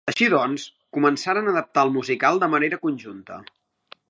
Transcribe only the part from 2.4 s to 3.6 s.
de manera conjunta.